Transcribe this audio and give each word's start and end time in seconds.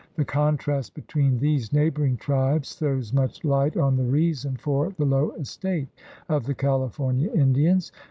The 0.15 0.25
contrast 0.25 0.95
be 0.95 1.03
tween 1.03 1.37
these 1.37 1.71
neighboring 1.71 2.17
tribes 2.17 2.69
throw^s 2.75 3.13
much 3.13 3.43
light 3.43 3.77
on 3.77 3.97
the 3.97 4.03
reason 4.03 4.57
for 4.57 4.89
the 4.89 5.05
low 5.05 5.29
estate 5.33 5.89
of 6.27 6.47
the 6.47 6.55
California 6.55 7.31
Indians. 7.31 7.91